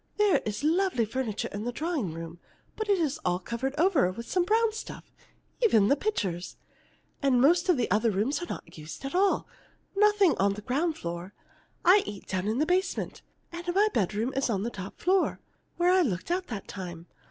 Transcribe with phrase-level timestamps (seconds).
[0.17, 2.39] There is lovely furniture in the drawing room,
[2.75, 5.11] but it is all covered over with some brown stuff
[5.61, 6.57] even the pictures.
[7.21, 9.47] And most of the other rooms are not used at all
[9.95, 11.35] nothing on the ground floor.
[11.85, 15.39] I eat down in the basement, and my bedroom is on the top floor
[15.77, 17.05] where I looked out that time.